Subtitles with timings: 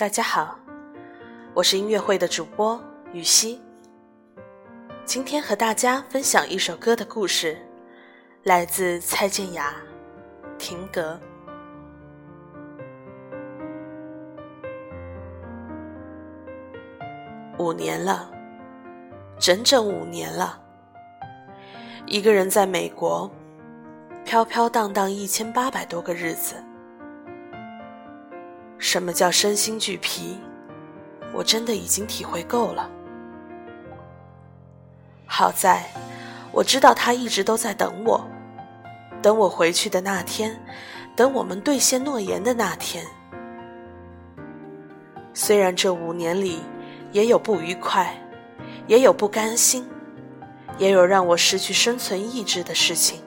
[0.00, 0.58] 大家好，
[1.52, 2.82] 我是音乐会的主播
[3.12, 3.60] 雨熙。
[5.04, 7.58] 今天和大家分享一首歌的故事，
[8.44, 9.76] 来自蔡健雅
[10.56, 11.20] 《停格》。
[17.58, 18.30] 五年了，
[19.38, 20.58] 整整五年了，
[22.06, 23.30] 一个人在美国
[24.24, 26.54] 飘飘荡荡一千八百多个日子。
[28.92, 30.36] 什么叫身心俱疲？
[31.32, 32.90] 我真的已经体会够了。
[35.26, 35.88] 好在，
[36.50, 38.20] 我知道他一直都在等我，
[39.22, 40.60] 等我回去的那天，
[41.14, 43.06] 等我们兑现诺言的那天。
[45.32, 46.58] 虽然这五年里
[47.12, 48.12] 也有不愉快，
[48.88, 49.88] 也有不甘心，
[50.78, 53.20] 也有让我失去生存意志的事情，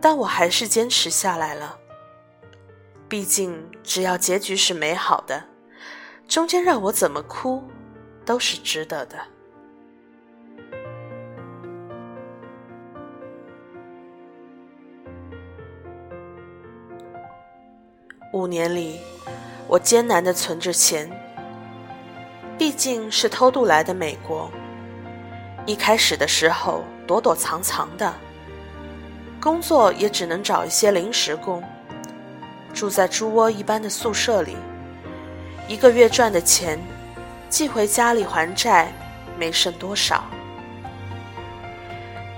[0.00, 1.80] 但我还是坚持下来了。
[3.12, 5.44] 毕竟，只要结局是美好的，
[6.26, 7.62] 中间让我怎么哭，
[8.24, 9.18] 都是值得的。
[18.32, 18.98] 五年里，
[19.68, 21.06] 我艰难的存着钱，
[22.56, 24.50] 毕竟是偷渡来的美国。
[25.66, 28.14] 一开始的时候，躲躲藏藏的，
[29.38, 31.62] 工作也只能找一些临时工。
[32.72, 34.56] 住在猪窝一般的宿舍里，
[35.68, 36.78] 一个月赚的钱
[37.48, 38.92] 寄回家里还债，
[39.38, 40.24] 没剩多少。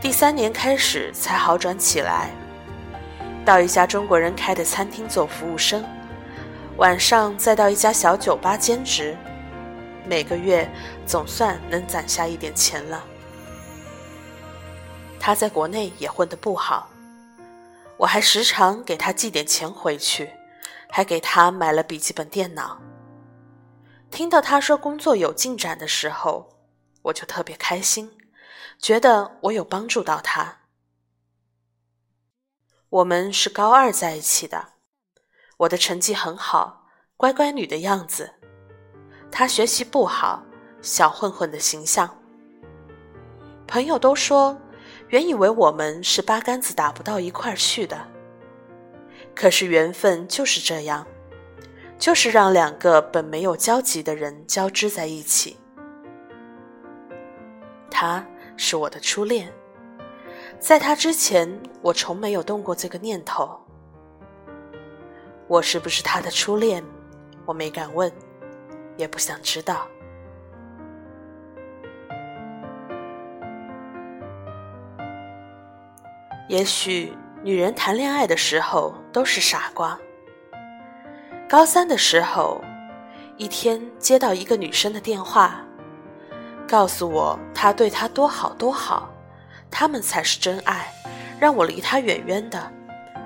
[0.00, 2.30] 第三年开始才好转起来，
[3.44, 5.84] 到一家中国人开的餐厅做服务生，
[6.76, 9.16] 晚上再到一家小酒吧兼职，
[10.06, 10.68] 每个月
[11.06, 13.02] 总算能攒下一点钱了。
[15.18, 16.90] 他在国内也混得不好。
[17.96, 20.30] 我还时常给他寄点钱回去，
[20.90, 22.80] 还给他买了笔记本电脑。
[24.10, 26.48] 听到他说工作有进展的时候，
[27.02, 28.16] 我就特别开心，
[28.78, 30.58] 觉得我有帮助到他。
[32.88, 34.74] 我们是高二在一起的，
[35.58, 38.34] 我的成绩很好，乖乖女的样子，
[39.30, 40.44] 他学习不好，
[40.82, 42.18] 小混混的形象。
[43.66, 44.60] 朋友都说。
[45.08, 47.96] 原以为我们是八竿子打不到一块儿去的，
[49.34, 51.06] 可是缘分就是这样，
[51.98, 55.56] 就是让两个本没有交集的人交织在一起。
[57.90, 58.26] 他
[58.56, 59.52] 是我的初恋，
[60.58, 61.48] 在他之前，
[61.80, 63.60] 我从没有动过这个念头。
[65.46, 66.82] 我是不是他的初恋？
[67.46, 68.10] 我没敢问，
[68.96, 69.86] 也不想知道。
[76.46, 79.98] 也许女人谈恋爱的时候都是傻瓜。
[81.48, 82.62] 高三的时候，
[83.38, 85.64] 一天接到一个女生的电话，
[86.68, 89.10] 告诉我她对她多好多好，
[89.70, 90.92] 他们才是真爱，
[91.40, 92.72] 让我离她远远的，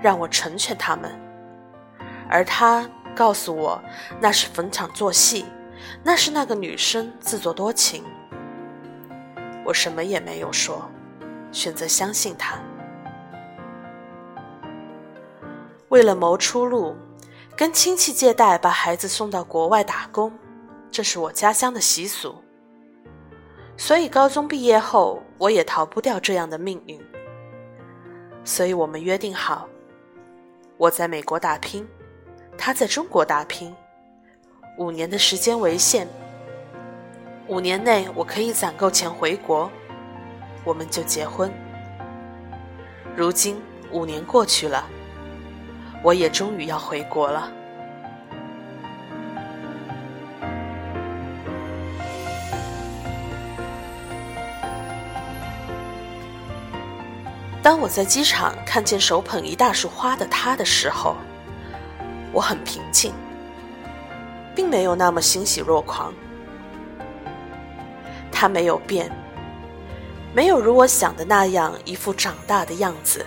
[0.00, 1.10] 让我成全他们。
[2.28, 3.82] 而她告诉我
[4.20, 5.44] 那是逢场作戏，
[6.04, 8.04] 那是那个女生自作多情。
[9.64, 10.88] 我什么也没有说，
[11.50, 12.58] 选择相信她。
[15.88, 16.94] 为了谋出路，
[17.56, 20.30] 跟亲戚借贷把孩子送到国外打工，
[20.90, 22.34] 这是我家乡的习俗。
[23.76, 27.00] 所以高中毕业后，我也逃不掉这样的命运。
[28.44, 29.66] 所以我们约定好，
[30.76, 31.88] 我在美国打拼，
[32.58, 33.74] 他在中国打拼，
[34.76, 36.06] 五年的时间为限。
[37.46, 39.70] 五年内我可以攒够钱回国，
[40.64, 41.50] 我们就结婚。
[43.16, 43.58] 如今
[43.90, 44.86] 五年过去了。
[46.02, 47.50] 我也终于要回国了。
[57.62, 61.14] 当我在机场看见手捧一大束花的他的时候，
[62.32, 63.12] 我很平静，
[64.54, 66.14] 并没有那么欣喜若狂。
[68.32, 69.10] 他没有变，
[70.32, 73.26] 没有如我想的那样一副长大的样子，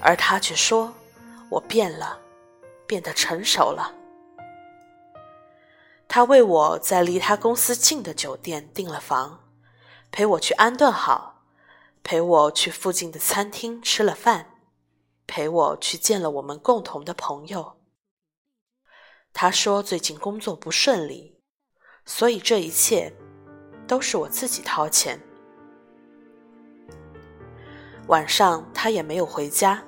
[0.00, 0.92] 而他却说。
[1.50, 2.20] 我变了，
[2.86, 3.94] 变得成熟了。
[6.06, 9.40] 他为我在离他公司近的酒店订了房，
[10.10, 11.42] 陪我去安顿好，
[12.02, 14.60] 陪我去附近的餐厅吃了饭，
[15.26, 17.80] 陪我去见了我们共同的朋友。
[19.32, 21.40] 他说最近工作不顺利，
[22.04, 23.12] 所以这一切
[23.88, 25.20] 都是我自己掏钱。
[28.06, 29.82] 晚上他也没有回家。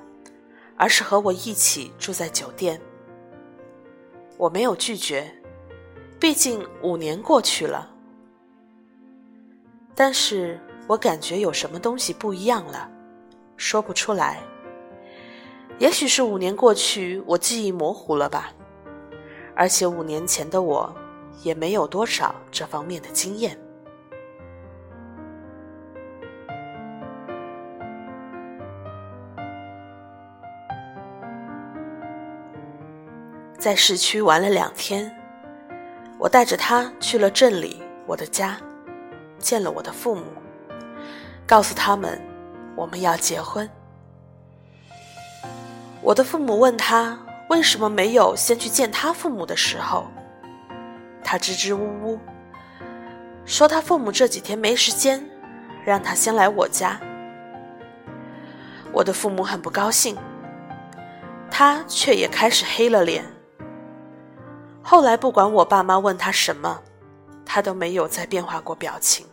[0.77, 2.79] 而是和我一起住在酒店。
[4.37, 5.29] 我没有拒绝，
[6.19, 7.91] 毕竟五年过去了。
[9.95, 12.89] 但是我感觉有什么东西不一样了，
[13.57, 14.43] 说不出来。
[15.79, 18.53] 也许是五年过去，我记忆模糊了吧。
[19.55, 20.95] 而且五年前的我，
[21.41, 23.59] 也没有多少这方面的经验。
[33.67, 35.13] 在市区玩了两天，
[36.17, 38.55] 我带着他去了镇里我的家，
[39.39, 40.23] 见了我的父母，
[41.45, 42.17] 告诉他们
[42.77, 43.69] 我们要结婚。
[46.01, 47.19] 我的父母问他
[47.49, 50.07] 为什么没有先去见他父母的时候，
[51.21, 52.17] 他支支吾吾
[53.43, 55.21] 说他父母这几天没时间，
[55.83, 56.97] 让他先来我家。
[58.93, 60.15] 我的父母很不高兴，
[61.51, 63.25] 他却也开始黑了脸。
[64.89, 66.81] 后来不管我爸妈问他什么，
[67.45, 69.27] 他都没有再变化过表情。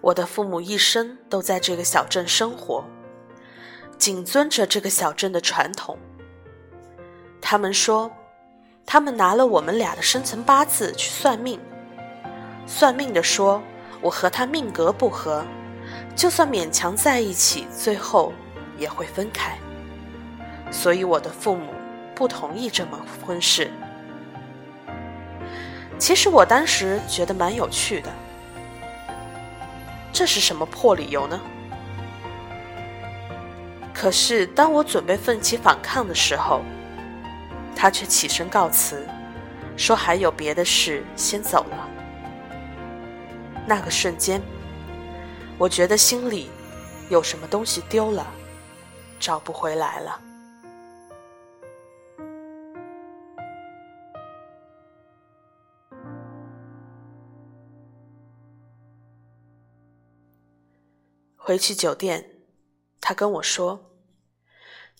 [0.00, 2.82] 我的父母一生都在这个小镇生活，
[3.98, 5.98] 谨遵着这个小镇的传统。
[7.38, 8.10] 他们说，
[8.86, 11.60] 他们拿了我们俩的生辰八字去算命，
[12.66, 13.62] 算命的说
[14.00, 15.44] 我和他命格不合，
[16.16, 18.32] 就算勉强在一起，最后
[18.78, 19.58] 也会分开。
[20.70, 21.72] 所以我的父母
[22.14, 23.70] 不同意这门婚事。
[25.98, 28.10] 其实我当时觉得蛮有趣的。
[30.12, 31.40] 这是什么破理由呢？
[33.92, 36.62] 可是当我准备奋起反抗的时候，
[37.74, 39.06] 他却起身告辞，
[39.76, 41.88] 说还有别的事，先走了。
[43.66, 44.40] 那个瞬间，
[45.58, 46.48] 我觉得心里
[47.08, 48.26] 有什么东西丢了，
[49.18, 50.20] 找不回来了。
[61.48, 62.42] 回去酒店，
[63.00, 63.90] 他跟我说，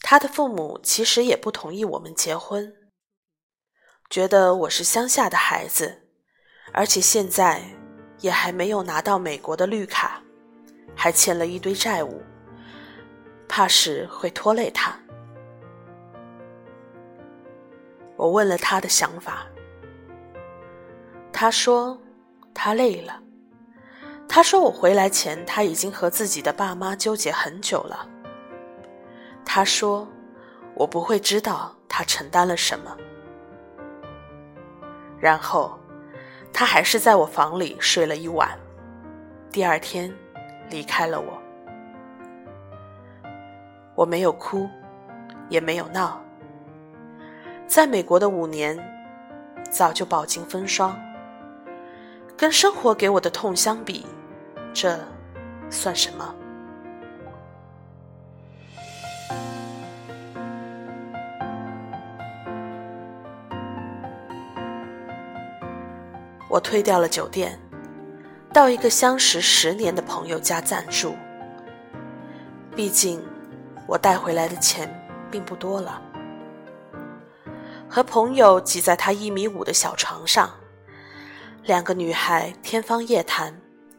[0.00, 2.74] 他的父母其实也不同意我们结婚，
[4.08, 6.08] 觉得我是乡下的孩子，
[6.72, 7.62] 而且现在
[8.20, 10.22] 也还没有拿到美国的绿卡，
[10.96, 12.22] 还欠了一堆债务，
[13.46, 14.98] 怕是会拖累他。
[18.16, 19.46] 我问了他的想法，
[21.30, 22.00] 他说
[22.54, 23.22] 他累了。
[24.28, 28.06] 他说：“我回来前，他已经和自己的爸妈纠结很久了。”
[29.44, 30.06] 他说
[30.76, 32.94] ：“我不会知道他承担了什么。”
[35.18, 35.76] 然后，
[36.52, 38.56] 他还是在我房里睡了一晚，
[39.50, 40.14] 第二天
[40.68, 41.42] 离开了我。
[43.96, 44.68] 我没有哭，
[45.48, 46.20] 也没有闹。
[47.66, 48.78] 在美国的五年，
[49.70, 50.96] 早就饱经风霜，
[52.36, 54.06] 跟生活给我的痛相比。
[54.72, 54.98] 这
[55.70, 56.34] 算什么？
[66.48, 67.58] 我退掉了酒店，
[68.52, 71.14] 到一个相识十年的朋友家暂住。
[72.74, 73.22] 毕竟，
[73.86, 74.88] 我带回来的钱
[75.30, 76.00] 并不多了。
[77.88, 80.50] 和朋友挤在他一米五的小床上，
[81.64, 83.54] 两个女孩天方夜谭。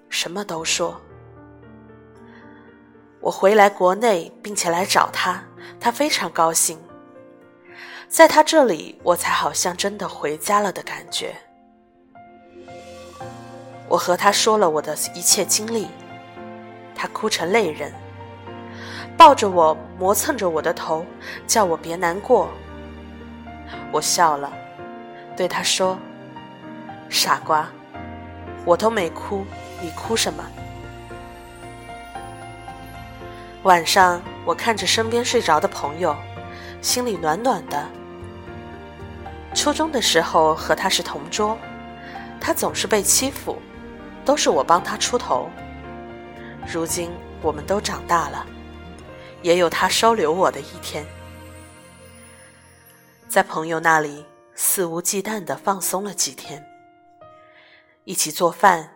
[0.09, 0.99] 什么都说。
[3.21, 5.43] 我回来国内，并且来找他，
[5.79, 6.79] 他非常高兴。
[8.07, 11.35] 在他这里，我才好像真的回家了的感觉。
[13.87, 15.87] 我和他说了我的一切经历，
[16.95, 17.93] 他哭成泪人，
[19.17, 21.05] 抱着我，磨蹭着我的头，
[21.45, 22.49] 叫我别难过。
[23.91, 24.51] 我笑了，
[25.35, 25.97] 对他说
[27.09, 27.69] ：“傻瓜，
[28.65, 29.43] 我都没哭。”
[29.81, 30.43] 你哭什么？
[33.63, 36.15] 晚上，我看着身边睡着的朋友，
[36.81, 37.85] 心里暖暖的。
[39.53, 41.57] 初中的时候和他是同桌，
[42.39, 43.61] 他总是被欺负，
[44.23, 45.49] 都是我帮他出头。
[46.71, 48.45] 如今我们都长大了，
[49.41, 51.05] 也有他收留我的一天。
[53.27, 56.65] 在朋友那里肆无忌惮的放松了几天，
[58.05, 58.89] 一起做饭。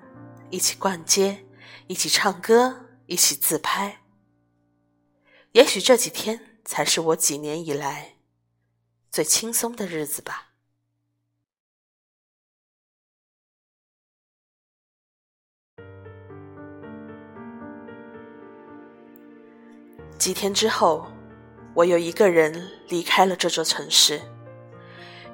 [0.54, 1.48] 一起逛街，
[1.88, 4.04] 一起唱歌，一起自拍。
[5.54, 8.18] 也许这几天才是我几年以来
[9.10, 10.50] 最轻松的日子吧。
[20.20, 21.08] 几天之后，
[21.74, 22.54] 我又一个人
[22.90, 24.22] 离开了这座城市，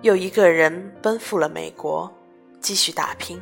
[0.01, 2.09] 又一个人奔赴了美国，
[2.61, 3.41] 继续打拼。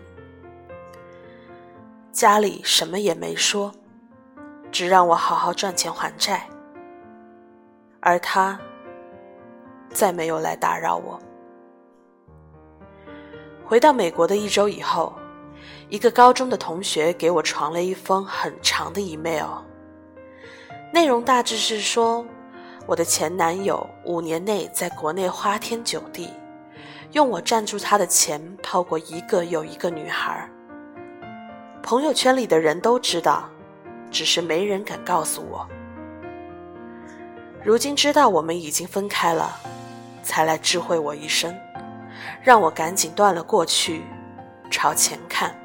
[2.18, 3.72] 家里什么也没说，
[4.72, 6.50] 只让我好好赚钱还债。
[8.00, 8.60] 而他，
[9.92, 11.20] 再没有来打扰我。
[13.64, 15.14] 回到美国的一周以后，
[15.90, 19.60] 一个高中的同学给我传了一封很长的 email，
[20.92, 22.26] 内容大致是说，
[22.88, 26.34] 我的前男友五年内在国内花天酒地，
[27.12, 30.50] 用我赞助他的钱泡过一个又一个女孩。
[31.88, 33.50] 朋友圈里的人都知道，
[34.12, 35.66] 只是没人敢告诉我。
[37.64, 39.58] 如今知道我们已经分开了，
[40.22, 41.58] 才来知会我一声，
[42.44, 44.04] 让我赶紧断了过去，
[44.70, 45.56] 朝前看。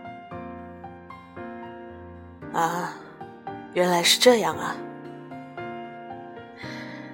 [2.52, 2.94] 啊，
[3.74, 4.76] 原来是这样啊！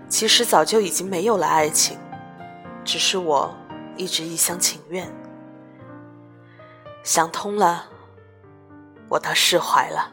[0.06, 1.96] 其实早就已经没有了爱情，
[2.84, 3.56] 只是我
[3.96, 5.10] 一直一厢情愿。
[7.02, 7.86] 想通了。
[9.08, 10.12] 我倒释怀了。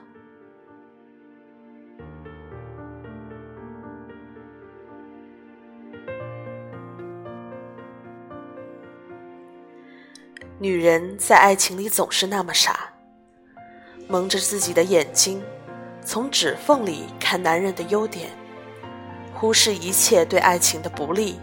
[10.57, 12.93] 女人在爱情里总是那么傻，
[14.07, 15.43] 蒙着自己的眼睛，
[16.01, 18.29] 从指缝里看男人的优点，
[19.33, 21.37] 忽视一切对爱情的不利，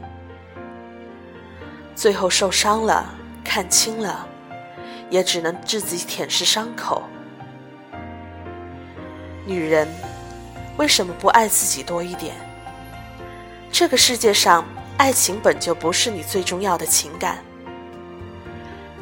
[1.95, 4.27] 最后受伤了，看清了，
[5.11, 7.03] 也只能自己舔舐伤口。
[9.45, 9.89] 女人
[10.77, 12.35] 为什么不爱自己多一点？
[13.71, 14.65] 这个世界上，
[14.99, 17.39] 爱情本就不是你最重要的情感。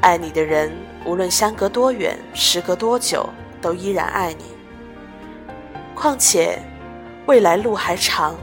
[0.01, 0.73] 爱你的人，
[1.05, 3.29] 无论相隔多远，时隔多久，
[3.61, 4.45] 都依然爱你。
[5.95, 6.59] 况且，
[7.27, 8.35] 未来路还长，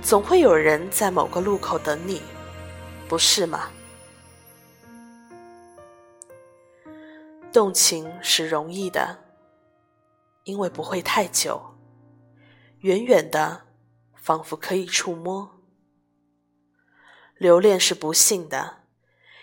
[0.00, 2.22] 总会有人在某个路口等你，
[3.08, 3.68] 不是吗？
[7.52, 9.18] 动情是容易的。
[10.44, 11.76] 因为不会太久，
[12.80, 13.62] 远远的，
[14.14, 15.50] 仿佛可以触摸。
[17.36, 18.84] 留恋是不幸的，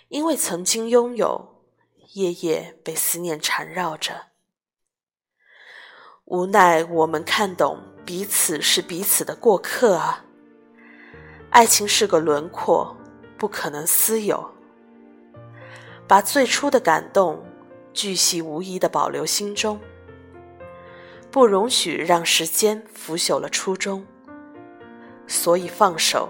[0.10, 1.64] 因为曾经拥有，
[2.14, 4.28] 夜夜被思念缠绕着。
[6.26, 10.24] 无奈我们看懂彼此是彼此的过客啊。
[11.50, 12.96] 爱情是个轮廓，
[13.38, 14.50] 不可能私有。
[16.08, 17.44] 把最初的感动，
[17.92, 19.80] 巨细无遗的保留心中。
[21.32, 24.06] 不容许让时间腐朽了初衷，
[25.28, 26.28] 所以放手，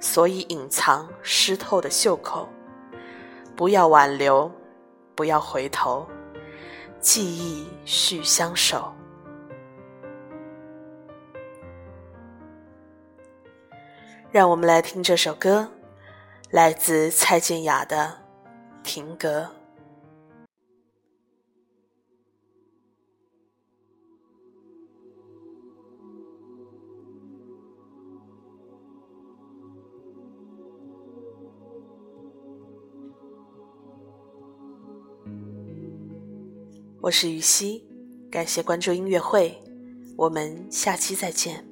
[0.00, 2.48] 所以隐藏湿透的袖口，
[3.54, 4.50] 不要挽留，
[5.14, 6.04] 不要回头，
[7.00, 8.92] 记忆续相守。
[14.32, 15.70] 让我们来听这首歌，
[16.50, 18.06] 来自蔡健雅的
[18.82, 19.42] 《停格》。
[37.02, 37.82] 我是于西，
[38.30, 39.60] 感谢关注音乐会，
[40.16, 41.71] 我们下期再见。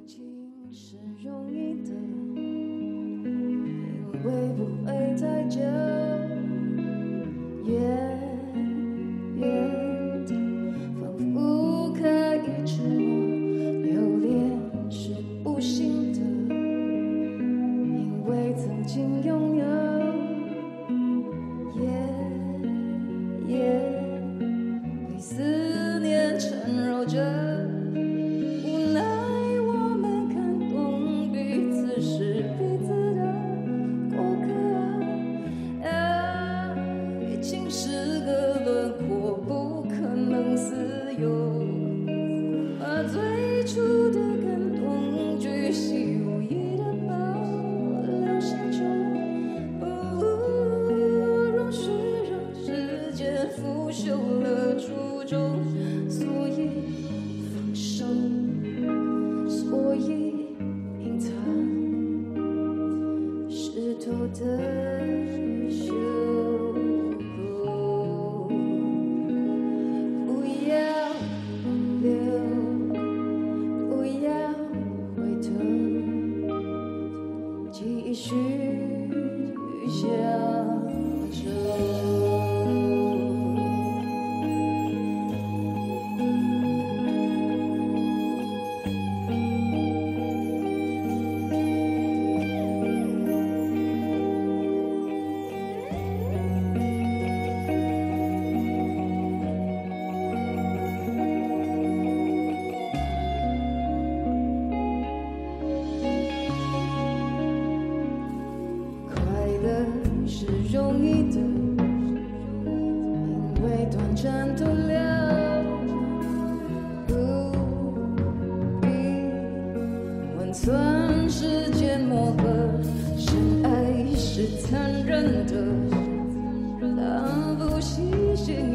[125.47, 128.73] 真的，他不细心